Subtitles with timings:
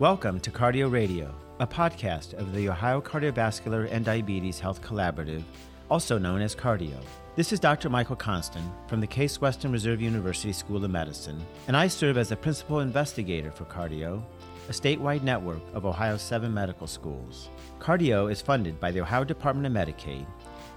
[0.00, 5.42] Welcome to Cardi-OH Radio, a podcast of the Ohio Cardiovascular and Diabetes Health Collaborative,
[5.90, 7.02] also known as Cardi-OH.
[7.34, 7.90] This is Dr.
[7.90, 12.28] Michael Konstan from the Case Western Reserve University School of Medicine, and I serve as
[12.28, 14.22] the principal investigator for Cardi-OH,
[14.68, 17.48] a statewide network of Ohio's seven medical schools.
[17.80, 20.26] Cardi-OH is funded by the Ohio Department of Medicaid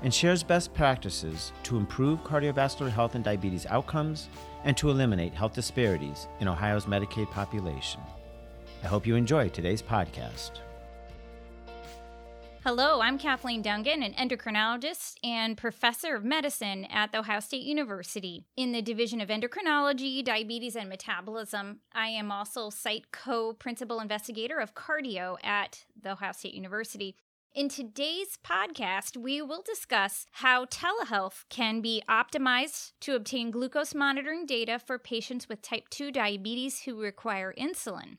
[0.01, 4.29] and shares best practices to improve cardiovascular health and diabetes outcomes
[4.63, 8.01] and to eliminate health disparities in Ohio's Medicaid population.
[8.83, 10.51] I hope you enjoy today's podcast.
[12.63, 18.45] Hello, I'm Kathleen Dungan, an endocrinologist and professor of medicine at The Ohio State University.
[18.55, 24.59] In the Division of Endocrinology, Diabetes, and Metabolism, I am also site co principal investigator
[24.59, 27.15] of Cardi-OH at The Ohio State University.
[27.53, 34.45] In today's podcast, we will discuss how telehealth can be optimized to obtain glucose monitoring
[34.45, 38.17] data for patients with type 2 diabetes who require insulin.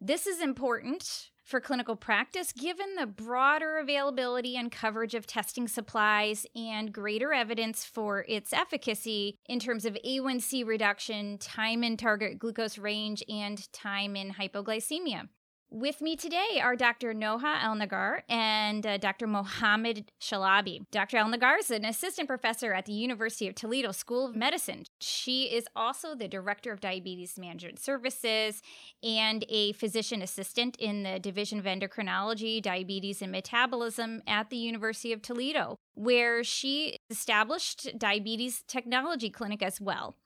[0.00, 6.46] This is important for clinical practice given the broader availability and coverage of testing supplies
[6.54, 12.78] and greater evidence for its efficacy in terms of A1C reduction, time in target glucose
[12.78, 15.28] range, and time in hypoglycemia.
[15.70, 17.12] With me today are Dr.
[17.12, 19.26] Noha El Nagar and uh, Dr.
[19.26, 20.86] Mohammed Shalabi.
[20.90, 21.18] Dr.
[21.18, 24.84] El Nagar is an assistant professor at the University of Toledo School of Medicine.
[24.98, 28.62] She is also the director of diabetes management services
[29.02, 35.12] and a physician assistant in the Division of Endocrinology, Diabetes, and Metabolism at the University
[35.12, 40.16] of Toledo, where she established diabetes technology clinic as well.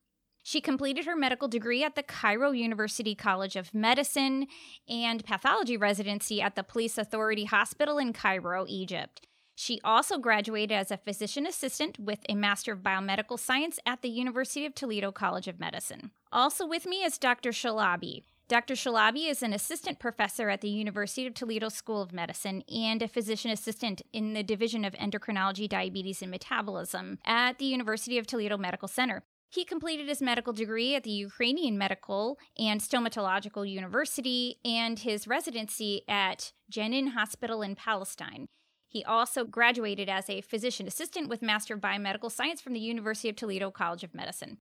[0.43, 4.47] She completed her medical degree at the Cairo University College of Medicine
[4.89, 9.27] and pathology residency at the Police Authority Hospital in Cairo, Egypt.
[9.55, 14.09] She also graduated as a physician assistant with a Master of Biomedical Science at the
[14.09, 16.11] University of Toledo College of Medicine.
[16.33, 17.51] Also with me is Dr.
[17.51, 18.25] Shalabi.
[18.49, 18.75] Dr.
[18.75, 23.09] Shalabi is an assistant professor at the University of Toledo School of Medicine and a
[23.09, 28.59] physician assistant in the Division of Endocrinology, Diabetes, and Metabolism at the University of Toledo
[28.59, 29.23] Medical Center.
[29.53, 36.05] He completed his medical degree at the Ukrainian Medical and Stomatological University and his residency
[36.09, 38.47] at Jenin Hospital in Palestine.
[38.89, 43.29] He also graduated as a physician assistant with Master of Biomedical Science from the University
[43.29, 44.57] of Toledo College of Medicine.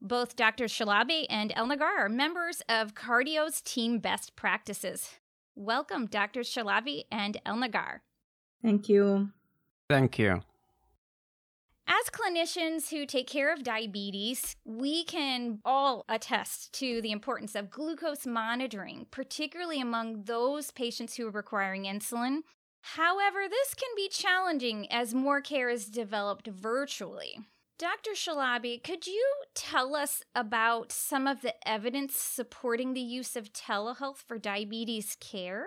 [0.00, 0.64] Both Dr.
[0.64, 5.10] Shalabi and Elnagar are members of Cardi-OH's Team Best Practices.
[5.54, 6.40] Welcome, Dr.
[6.40, 8.00] Shalabi and Elnagar.
[8.62, 9.28] Thank you.
[9.90, 10.40] Thank you.
[11.86, 17.70] As clinicians who take care of diabetes, we can all attest to the importance of
[17.70, 22.40] glucose monitoring, particularly among those patients who are requiring insulin.
[22.82, 27.38] However, this can be challenging as more care is developed virtually.
[27.78, 28.12] Dr.
[28.12, 34.18] Shalabi, could you tell us about some of the evidence supporting the use of telehealth
[34.18, 35.66] for diabetes care?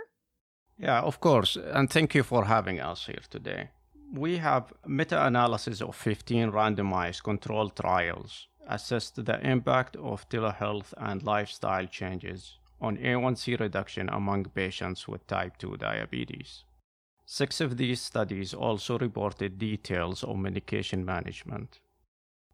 [0.77, 1.57] Yeah, of course.
[1.57, 3.69] And thank you for having us here today
[4.13, 11.85] we have meta-analysis of 15 randomized controlled trials assessed the impact of telehealth and lifestyle
[11.85, 16.63] changes on A1C reduction among patients with type 2 diabetes.
[17.25, 21.79] Six of these studies also reported details of medication management.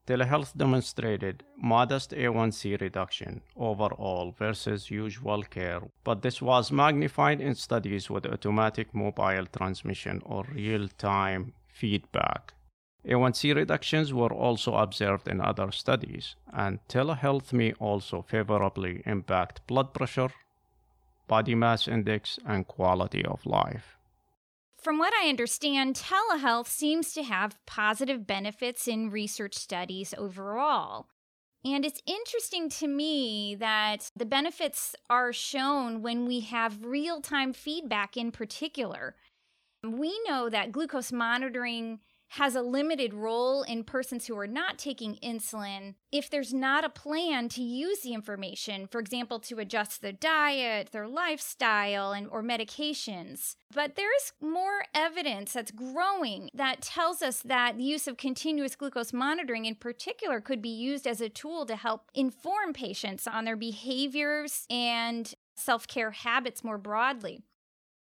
[0.08, 8.10] Telehealth demonstrated modest A1C reduction overall versus usual care, but this was magnified in studies
[8.10, 12.54] with automatic mobile transmission or real time feedback.
[13.06, 19.94] A1C reductions were also observed in other studies, and telehealth may also favorably impact blood
[19.94, 20.32] pressure,
[21.28, 23.98] body mass index, and quality of life.
[24.82, 31.08] From what I understand, telehealth seems to have positive benefits in research studies overall.
[31.64, 37.54] And it's interesting to me that the benefits are shown when we have real time
[37.54, 39.16] feedback in particular.
[39.84, 42.00] We know that glucose monitoring
[42.36, 46.90] has a limited role in persons who are not taking insulin if there's not a
[46.90, 52.42] plan to use the information, for example, to adjust their diet, their lifestyle, and or
[52.42, 53.58] medications.
[53.74, 59.12] But there's more evidence that's growing that tells us that the use of continuous glucose
[59.12, 63.58] monitoring in particular could be used as a tool to help inform patients on their
[63.58, 67.42] behaviors and self-care habits more broadly.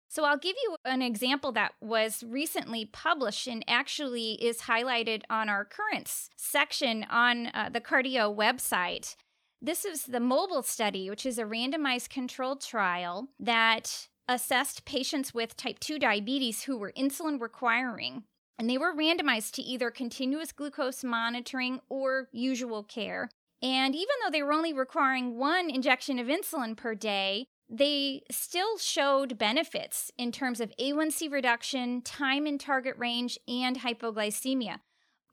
[0.08, 5.50] So I'll give you an example that was recently published and actually is highlighted on
[5.50, 9.16] our currents section on uh, the Cardi-OH website.
[9.60, 15.56] This is the MOBILE study, which is a randomized controlled trial that assessed patients with
[15.56, 18.25] type 2 diabetes who were insulin requiring.
[18.58, 23.28] And they were randomized to either continuous glucose monitoring or usual care.
[23.62, 28.79] And even though they were only requiring one injection of insulin per day, they still
[28.79, 34.81] showed benefits in terms of A1C reduction, time in target range, and hypoglycemia.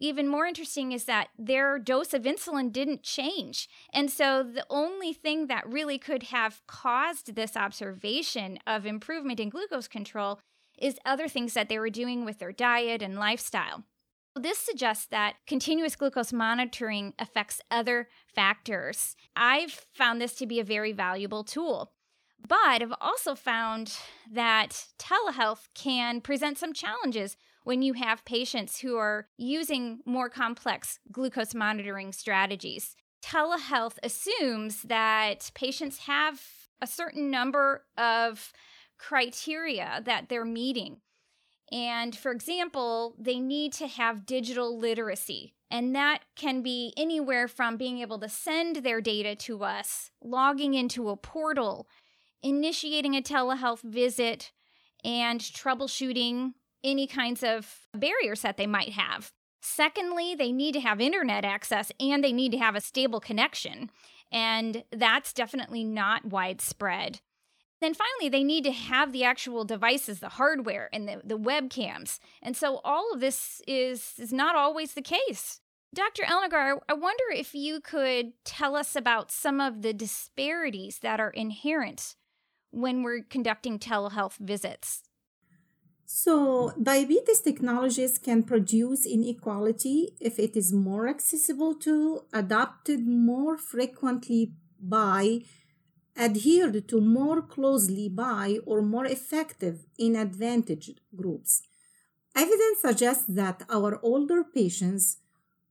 [0.02, 3.70] Even more interesting is that their dose of insulin didn't change.
[3.94, 9.50] And so the only thing that really could have caused this observation of improvement in
[9.50, 10.40] glucose control
[10.78, 13.86] is other things that they were doing with their diet and lifestyle.
[14.38, 19.16] This suggests that continuous glucose monitoring affects other factors.
[19.34, 21.94] I've found this to be a very valuable tool.
[22.48, 23.98] But I've also found
[24.32, 31.00] that telehealth can present some challenges when you have patients who are using more complex
[31.12, 32.96] glucose monitoring strategies.
[33.24, 36.42] Telehealth assumes that patients have
[36.80, 38.54] a certain number of
[39.00, 40.98] criteria that they're meeting.
[41.72, 45.56] And for example, they need to have digital literacy.
[45.72, 50.76] And that can be anywhere from being able to send their data to us, logging
[50.76, 51.88] into a portal,
[52.46, 54.52] initiating a telehealth visit,
[55.04, 56.54] and troubleshooting
[56.84, 59.32] any kinds of barriers that they might have.
[59.62, 63.90] Secondly, they need to have internet access and they need to have a stable connection.
[64.32, 67.22] And that's definitely not widespread.
[67.82, 72.20] Then finally, they need to have the actual devices, the hardware, and the, the webcams.
[72.42, 75.60] And so all of this is, is not always the case.
[75.94, 76.24] Dr.
[76.24, 81.30] Elnagar, I wonder if you could tell us about some of the disparities that are
[81.30, 82.16] inherent
[82.76, 85.02] when we're conducting telehealth visits.
[86.06, 94.54] So, diabetes technologies can produce inequality if it is more accessible to, adopted more frequently
[94.80, 95.40] by,
[96.16, 101.64] adhered to more closely by, or more effective in advantaged groups.
[102.36, 105.18] Evidence suggests that our older patients,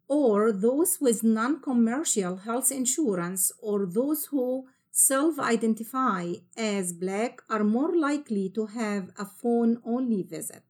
[0.08, 7.64] or those with non commercial health insurance, or those who self identify as Black are
[7.64, 10.62] more likely to have a phone only visit.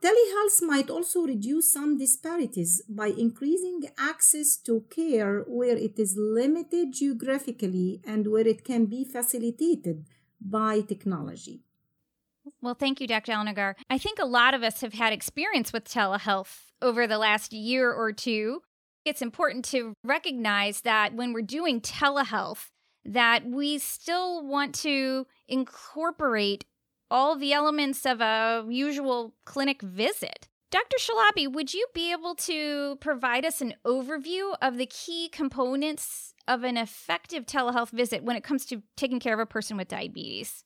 [0.00, 6.92] Telehealth might also reduce some disparities by increasing access to care where it is limited
[6.92, 10.04] geographically and where it can be facilitated
[10.40, 11.62] by technology.
[12.60, 13.32] Well, thank you, Dr.
[13.32, 13.74] Elnagar.
[13.88, 17.90] I think a lot of us have had experience with telehealth over the last year
[17.90, 18.60] or two.
[19.06, 22.68] It's important to recognize that when we're doing telehealth,
[23.04, 26.64] that we still want to incorporate
[27.10, 30.48] all the elements of a usual clinic visit.
[30.70, 30.96] Dr.
[30.98, 36.64] Shalabi, would you be able to provide us an overview of the key components of
[36.64, 40.64] an effective telehealth visit when it comes to taking care of a person with diabetes?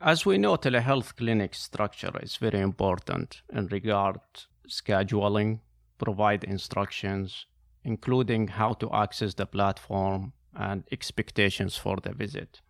[0.00, 4.20] As we know, telehealth clinic structure is very important in regard
[4.68, 5.60] scheduling,
[5.98, 7.46] provide instructions,
[7.84, 12.60] including how to access the platform, and expectations for the visit.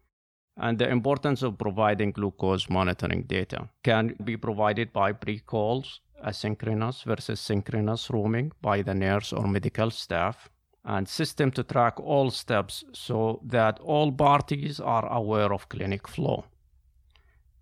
[0.56, 7.04] And the importance of providing glucose monitoring data can be provided by pre calls, asynchronous
[7.04, 10.48] versus synchronous rooming by the nurse or medical staff,
[10.84, 16.44] and system to track all steps so that all parties are aware of clinic flow.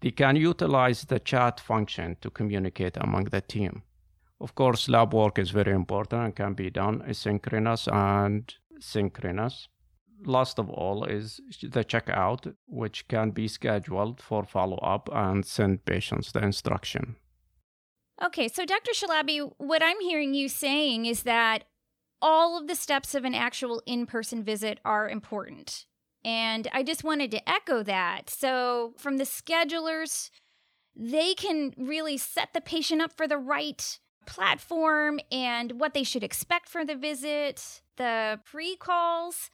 [0.01, 3.83] They can utilize the chat function to communicate among the team.
[4.41, 9.69] Of course, lab work is very important and can be done asynchronous and synchronous
[10.25, 15.85] last of all is the checkout, which can be scheduled for follow up and send
[15.85, 17.17] patients the instruction.
[18.25, 18.93] Okay, so Dr.
[18.93, 21.65] Shalabi, what I'm hearing you saying is that
[22.23, 25.85] all of the steps of an actual in person visit are important.
[26.25, 28.31] And I just wanted to echo that.
[28.31, 30.31] So, from the schedulers,
[30.97, 36.25] they can really set the patient up for the right platform and what they should
[36.25, 37.83] expect for the visit.
[37.97, 39.51] The pre calls,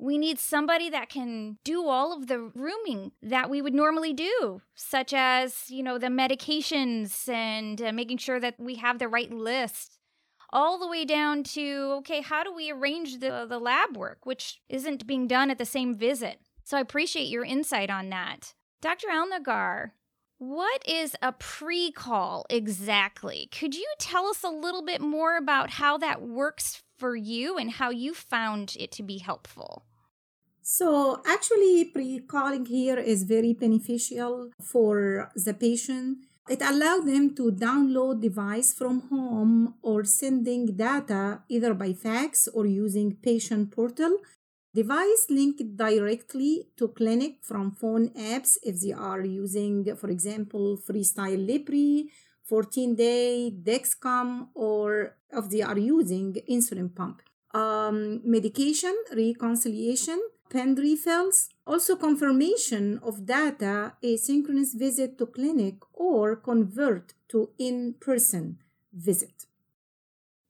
[0.00, 4.62] we need somebody that can do all of the rooming that we would normally do,
[4.74, 9.30] such as, you know, the medications and uh, making sure that we have the right
[9.30, 9.98] list.
[10.52, 14.60] All the way down to, okay, how do we arrange the, the lab work, which
[14.68, 16.40] isn't being done at the same visit?
[16.64, 18.54] So I appreciate your insight on that.
[18.80, 19.08] Dr.
[19.08, 19.90] Elnagar,
[20.38, 23.48] what is a pre call exactly?
[23.52, 27.70] Could you tell us a little bit more about how that works for you and
[27.70, 29.84] how you found it to be helpful?
[30.70, 36.18] So, actually, pre calling here is very beneficial for the patient.
[36.48, 42.66] It allows them to download device from home or sending data either by fax or
[42.66, 44.18] using patient portal.
[44.72, 51.44] Device linked directly to clinic from phone apps if they are using, for example, Freestyle
[51.50, 52.08] Libre,
[52.44, 57.22] 14 day, Dexcom, or if they are using insulin pump.
[57.52, 67.14] Um, medication reconciliation pen refills, also confirmation of data, asynchronous visit to clinic, or convert
[67.28, 68.58] to in person
[68.92, 69.46] visit.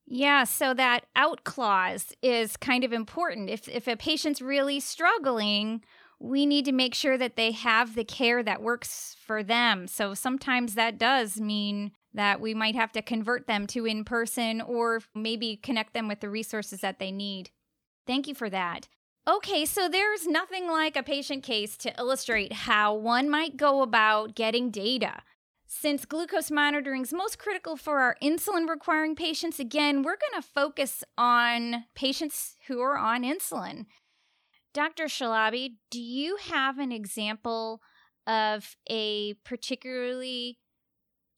[0.07, 3.49] Yeah, so that out clause is kind of important.
[3.49, 5.85] If, if a patient's really struggling,
[6.19, 9.87] we need to make sure that they have the care that works for them.
[9.87, 14.61] So sometimes that does mean that we might have to convert them to in person
[14.61, 17.51] or maybe connect them with the resources that they need.
[18.07, 18.89] Thank you for that.
[19.29, 24.35] Okay, so there's nothing like a patient case to illustrate how one might go about
[24.35, 25.23] getting data.
[25.67, 30.49] Since glucose monitoring is most critical for our insulin requiring patients, again, we're going to
[30.49, 33.87] focus on patients who are on insulin.
[34.73, 35.05] Dr.
[35.05, 37.83] Shalabi, do you have an example
[38.27, 40.59] of a particularly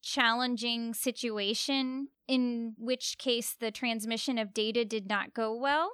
[0.03, 5.93] challenging situation in which case the transmission of data did not go well?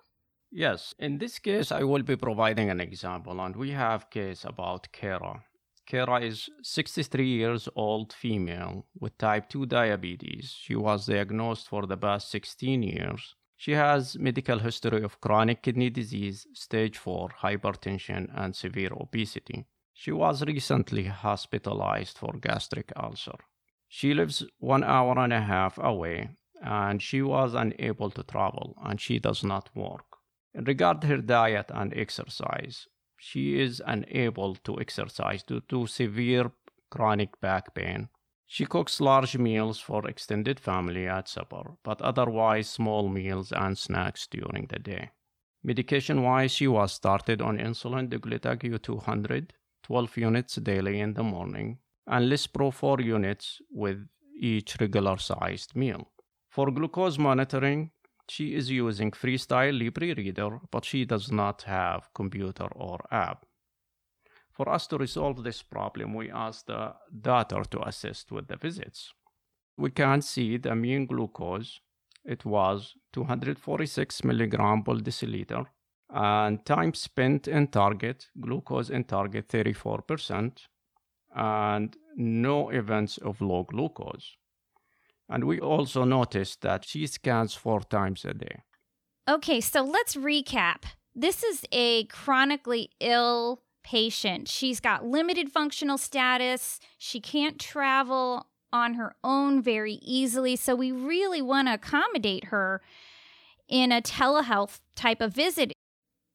[0.50, 4.88] Yes, in this case, I will be providing an example, and we have case about
[4.92, 5.44] Kara.
[5.86, 10.54] Kara is 63 years old female with type 2 diabetes.
[10.58, 13.34] She was diagnosed for the past 16 years.
[13.56, 19.66] She has medical history of chronic kidney disease, stage 4 hypertension and severe obesity.
[19.92, 23.38] She was recently hospitalized for gastric ulcer.
[23.88, 26.30] She lives 1 hour and a half away
[26.62, 30.07] and she was unable to travel and she does not work.
[30.66, 36.50] Regard her diet and exercise, she is unable to exercise due to severe
[36.90, 38.08] chronic back pain.
[38.46, 44.26] She cooks large meals for extended family at supper, but otherwise small meals and snacks
[44.26, 45.10] during the day.
[45.62, 51.78] Medication wise, she was started on insulin degludec 200, 12 units daily in the morning,
[52.06, 54.08] and Lispro 4 units with
[54.40, 56.10] each regular sized meal.
[56.48, 57.90] For glucose monitoring,
[58.30, 63.46] she is using Freestyle Libre Reader, but she does not have computer or app.
[64.52, 69.12] For us to resolve this problem, we asked the daughter to assist with the visits.
[69.76, 71.80] We can see the mean glucose.
[72.24, 75.66] It was 246 milligram per deciliter,
[76.10, 80.66] and time spent in target, glucose in target 34%,
[81.36, 84.36] and no events of low glucose.
[85.28, 88.62] And we also noticed that she scans four times a day.
[89.28, 90.84] Okay, so let's recap.
[91.14, 94.48] This is a chronically ill patient.
[94.48, 96.80] She's got limited functional status.
[96.96, 100.56] She can't travel on her own very easily.
[100.56, 102.80] So we really want to accommodate her
[103.68, 105.72] in a telehealth type of visit.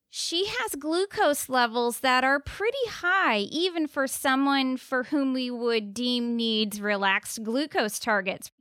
[0.10, 5.96] She has glucose levels that are pretty high, even for someone for whom we would
[5.96, 8.52] deem needs relaxed glucose targets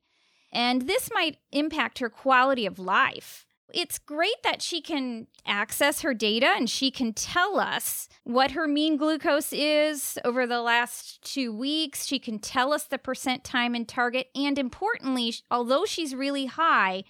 [0.53, 3.47] and this might impact her quality of life.
[3.75, 8.69] It's great that she can access her data and she can tell us what her
[8.69, 12.07] mean glucose is over the last two weeks.
[12.07, 14.29] She can tell us the percent time in target.
[14.35, 17.05] And importantly, although she's really high,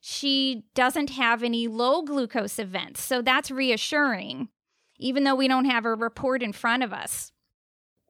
[0.00, 3.02] she doesn't have any low glucose events.
[3.02, 4.48] So that's reassuring,
[4.98, 7.32] even though we don't have a report in front of us.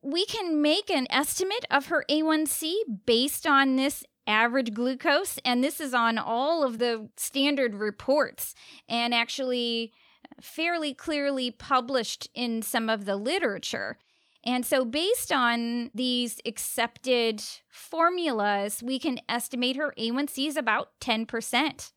[0.02, 5.38] We can make an estimate of her A1C based on this average glucose.
[5.44, 8.54] And this is on all of the standard reports
[8.88, 9.92] and actually
[10.40, 13.98] fairly clearly published in some of the literature.
[14.44, 21.92] And so, based on these accepted formulas, we can estimate her A1C is about 10%.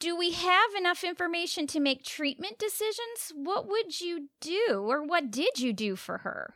[0.00, 3.32] Do we have enough information to make treatment decisions?
[3.34, 6.54] What would you do, or what did you do for her?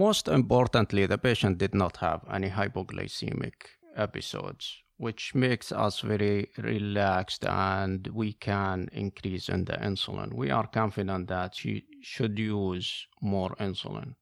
[0.00, 3.56] Most importantly, the patient did not have any hypoglycemic
[3.94, 10.32] episodes, which makes us very relaxed and we can increase in the insulin.
[10.32, 14.14] We are confident that she should use more insulin.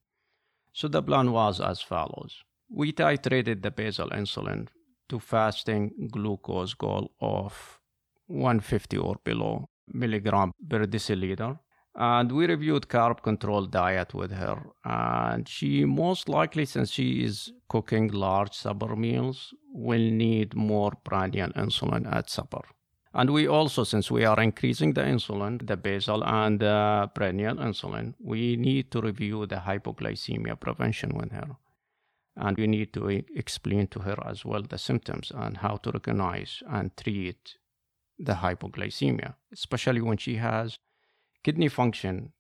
[0.73, 2.43] So the plan was as follows.
[2.69, 4.67] We titrated the basal insulin
[5.11, 7.79] to fasting glucose goal of
[8.27, 11.61] 150 or below milligram per deciliter
[11.99, 14.63] and we reviewed carb control diet with her.
[14.85, 21.51] And she most likely since she is cooking large supper meals will need more prandial
[21.51, 22.63] insulin at supper.
[23.13, 27.57] And we also since we are increasing the insulin the basal and uh, the prandial
[27.57, 31.57] insulin we need to review the hypoglycemia prevention with her.
[32.37, 36.63] And we need to explain to her as well the symptoms and how to recognize
[36.69, 37.57] and treat
[38.21, 40.79] the hypoglycemia especially when she has
[41.43, 42.33] kidney function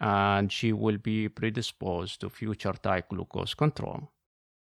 [0.00, 4.10] and she will be predisposed to future tight glucose control.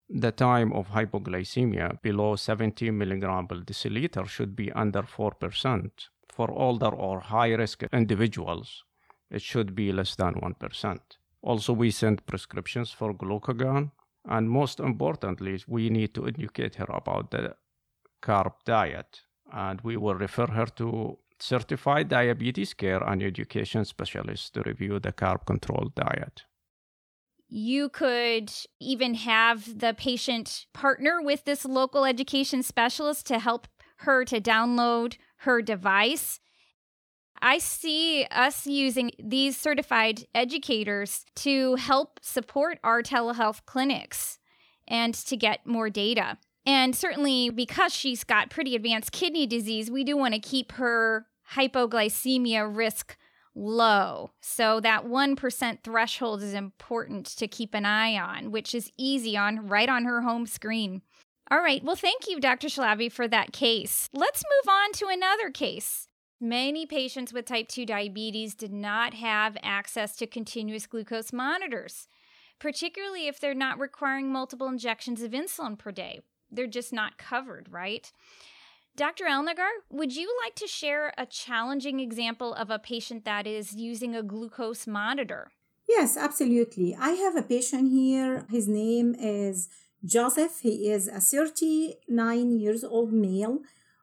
[0.09, 5.91] The time of hypoglycemia below 70 milligram per deciliter should be under 4%.
[6.29, 8.85] For older or high risk individuals,
[9.31, 11.01] It should be less than 1%.
[11.43, 13.91] Also, we send prescriptions for glucagon.
[14.27, 17.57] And most importantly, we need to educate her about the
[18.23, 19.23] carb diet.
[19.53, 25.13] And we will refer her to certified diabetes care and education specialists to review the
[25.13, 26.45] carb controlled diet.
[27.49, 34.25] You could even have the patient partner with this local education specialist to help her
[34.25, 36.41] to download her device.
[37.43, 44.39] I see us using these certified educators to help support our telehealth clinics
[44.89, 46.39] and to get more data.
[46.67, 51.27] And certainly because she's got pretty advanced kidney disease, we do want to keep her
[51.53, 53.17] hypoglycemia risk
[53.55, 54.33] low.
[54.41, 59.69] So that 1% threshold is important to keep an eye on, which is easy on
[59.69, 61.03] right on her home screen.
[61.51, 61.85] All right.
[61.85, 62.69] Well, thank you, Dr.
[62.69, 64.09] Shalabi, for that case.
[64.13, 66.09] Let's move on to another case.
[66.41, 72.09] Many patients with type 2 diabetes did not have access to continuous glucose monitors,
[72.59, 76.21] particularly if they're not requiring multiple injections of insulin per day.
[76.51, 78.11] They're just not covered, right?
[78.97, 79.25] Dr.
[79.25, 84.15] Elnagar, would you like to share a challenging example of a patient that is using
[84.15, 85.51] a glucose monitor?
[85.89, 86.95] Yes, absolutely.
[86.95, 88.47] I have a patient here.
[88.49, 89.69] His name is
[90.05, 90.61] Joseph.
[90.61, 93.59] He is a 39 years old male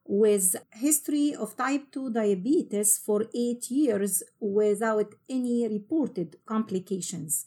[0.05, 7.45] with history of type 2 diabetes for 8 years without any reported complications.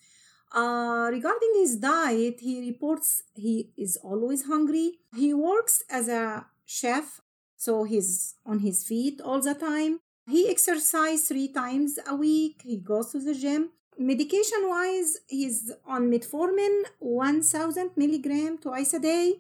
[0.50, 4.92] Uh, regarding his diet, he reports he is always hungry.
[5.14, 7.20] He works as a chef
[7.64, 10.00] so he's on his feet all the time.
[10.26, 12.60] He exercises three times a week.
[12.62, 13.70] He goes to the gym.
[13.98, 19.38] Medication wise, he's on metformin 1000 milligram twice a day,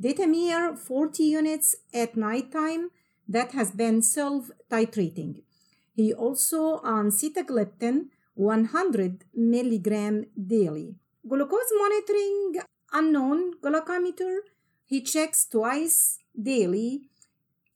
[0.00, 2.90] detemir 40 units at night time
[3.28, 5.42] that has been self titrating.
[5.94, 10.94] He also on sitagliptin 100 milligram daily.
[11.28, 12.62] Glucose monitoring
[12.92, 14.38] unknown glucometer.
[14.86, 17.10] He checks twice daily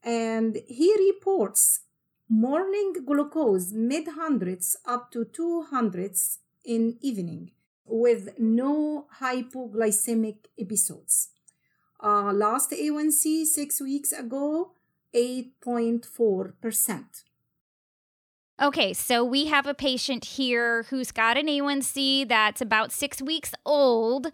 [0.04, 1.80] and he reports
[2.28, 7.50] morning glucose mid hundreds up to two hundreds in evening
[7.86, 11.30] with no hypoglycemic episodes.
[12.02, 14.72] Uh, last A1C six weeks ago,
[15.14, 17.24] 8.4%.
[18.62, 23.52] Okay, so we have a patient here who's got an A1C that's about six weeks
[23.66, 24.28] old.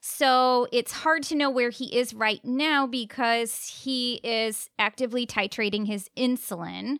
[0.00, 5.86] So it's hard to know where he is right now because he is actively titrating
[5.86, 6.96] his insulin.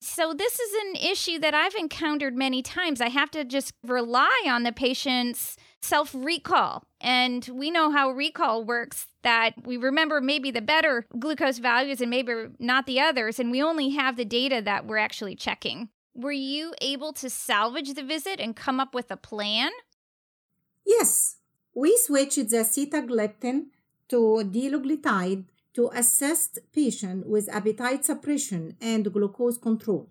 [0.00, 3.00] So, this is an issue that I've encountered many times.
[3.00, 6.84] I have to just rely on the patient's self recall.
[7.00, 12.10] And we know how recall works that we remember maybe the better glucose values and
[12.10, 13.38] maybe not the others.
[13.38, 15.88] And we only have the data that we're actually checking.
[16.14, 19.70] Were you able to salvage the visit and come up with a plan?
[20.84, 21.36] Yes,
[21.74, 23.66] we switched the sitagliptin
[24.08, 30.08] to dulaglutide to assist patient with appetite suppression and glucose control.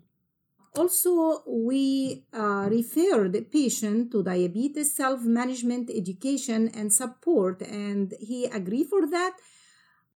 [0.78, 8.86] Also, we uh, referred the patient to diabetes self-management education and support, and he agreed
[8.86, 9.32] for that.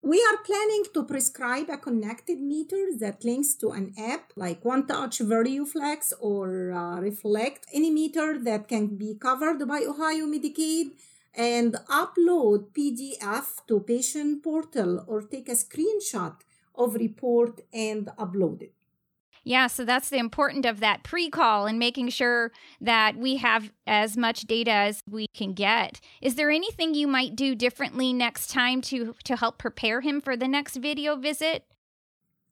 [0.01, 5.21] We are planning to prescribe a connected meter that links to an app like OneTouch
[5.31, 10.91] Verio Flex or uh, Reflect, any meter that can be covered by Ohio Medicaid
[11.33, 16.35] and upload PDF to patient portal or take a screenshot
[16.75, 18.73] of report and upload it.
[19.49, 24.15] Yeah, so that's the important of that pre-call and making sure that we have as
[24.15, 25.99] much data as we can get.
[26.21, 30.37] Is there anything you might do differently next time to to help prepare him for
[30.37, 31.63] the next video visit?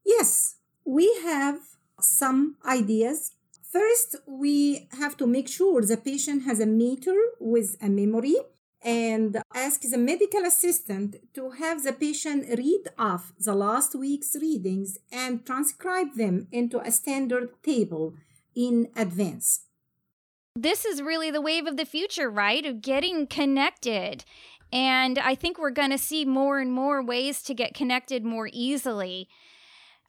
[0.03, 0.55] Yes,
[0.85, 1.59] we have
[2.01, 3.33] some ideas.
[3.61, 8.37] First, we have to make sure the patient has a meter with a memory
[8.83, 14.97] and ask the medical assistant to have the patient read off the last week's readings
[15.11, 18.13] and transcribe them into a standard table
[18.55, 19.61] in advance.
[20.55, 22.65] This is really the wave of the future, right?
[22.65, 24.25] Of getting connected.
[24.71, 28.49] And I think we're going to see more and more ways to get connected more
[28.51, 29.27] easily.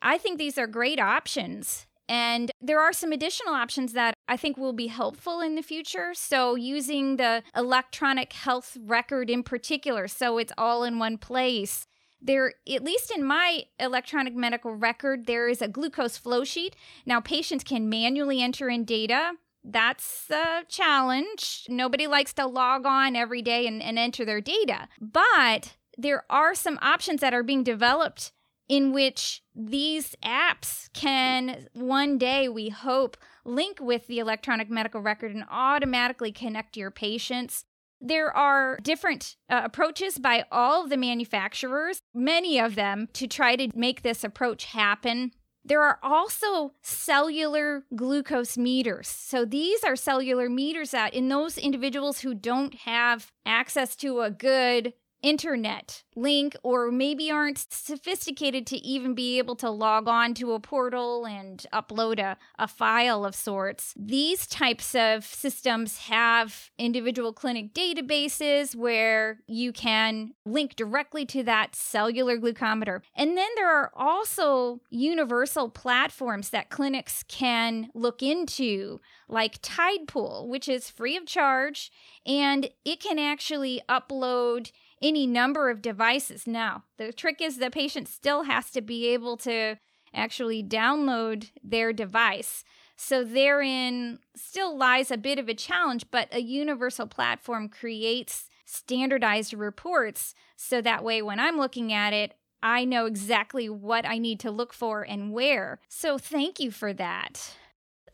[0.01, 1.87] I think these are great options.
[2.09, 6.13] And there are some additional options that I think will be helpful in the future.
[6.15, 11.87] So, using the electronic health record in particular, so it's all in one place.
[12.21, 16.75] There, at least in my electronic medical record, there is a glucose flow sheet.
[17.07, 19.35] Now, patients can manually enter in data.
[19.63, 21.67] That's a challenge.
[21.69, 24.89] Nobody likes to log on every day and, and enter their data.
[25.01, 28.33] But there are some options that are being developed
[28.69, 35.35] in which these apps can one day, we hope, link with the electronic medical record
[35.35, 37.65] and automatically connect your patients.
[38.01, 43.57] There are different uh, approaches by all of the manufacturers, many of them, to try
[43.57, 45.33] to make this approach happen.
[45.65, 49.09] There are also cellular glucose meters.
[49.09, 54.31] So these are cellular meters that in those individuals who don't have access to a
[54.31, 60.53] good internet link or maybe aren't sophisticated to even be able to log on to
[60.53, 63.95] a portal and upload a, a file of sorts.
[63.97, 71.75] These types of systems have individual clinic databases where you can link directly to that
[71.75, 73.01] cellular glucometer.
[73.15, 80.69] And then there are also universal platforms that clinics can look into, like Tidepool, which
[80.69, 81.91] is free of charge
[82.27, 84.71] and it can actually upload
[85.03, 86.47] any number of devices.
[86.47, 89.77] Now, the trick is the patient still has to be able to
[90.15, 92.65] actually download their device.
[92.97, 99.55] So, therein still lies a bit of a challenge, but a universal platform creates standardized
[99.55, 100.35] reports.
[100.57, 104.51] So that way, when I'm looking at it, I know exactly what I need to
[104.51, 105.79] look for and where.
[105.89, 107.55] So, thank you for that.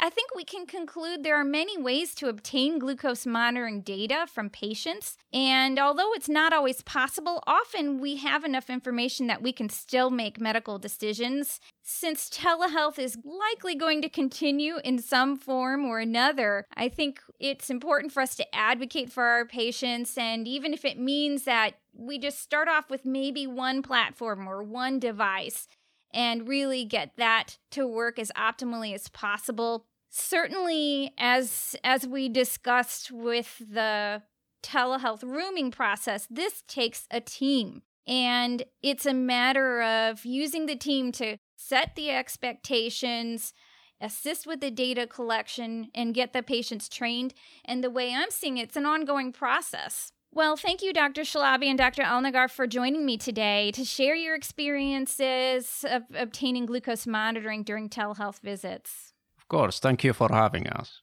[0.04, 4.50] I think we can conclude there are many ways to obtain glucose monitoring data from
[4.50, 5.16] patients.
[5.32, 10.10] And although it's not always possible, often we have enough information that we can still
[10.10, 11.58] make medical decisions.
[11.82, 17.70] Since telehealth is likely going to continue in some form or another, I think it's
[17.70, 20.18] important for us to advocate for our patients.
[20.18, 24.62] And even if it means that we just start off with maybe one platform or
[24.62, 25.66] one device,
[26.14, 29.86] and really get that to work as optimally as possible.
[30.16, 34.22] Certainly, as as we discussed with the
[34.62, 37.82] telehealth rooming process, this takes a team.
[38.06, 43.52] And it's a matter of using the team to set the expectations,
[44.00, 47.34] assist with the data collection, and get the patients trained.
[47.64, 50.12] And the way I'm seeing it, it's an ongoing process.
[50.32, 51.22] Well, thank you, Dr.
[51.22, 52.02] Shalabi and Dr.
[52.02, 58.38] Elnagar, for joining me today to share your experiences of obtaining glucose monitoring during telehealth
[58.38, 59.03] visits.
[59.44, 59.78] Of course.
[59.78, 61.02] Thank you for having us.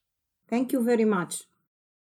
[0.50, 1.44] Thank you very much.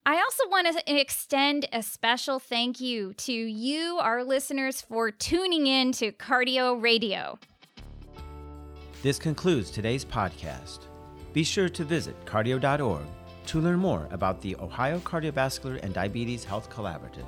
[0.07, 5.67] I also want to extend a special thank you to you, our listeners, for tuning
[5.67, 7.39] in to Cardi-OH Radio.
[9.03, 10.81] This concludes today's podcast.
[11.33, 13.07] Be sure to visit cardi-oh.org
[13.47, 17.27] to learn more about the Ohio Cardiovascular and Diabetes Health Collaborative.